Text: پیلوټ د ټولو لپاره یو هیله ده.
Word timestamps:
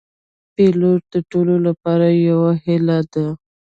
پیلوټ 0.55 1.01
د 1.13 1.15
ټولو 1.31 1.55
لپاره 1.67 2.05
یو 2.27 2.41
هیله 2.63 2.99
ده. 3.13 3.27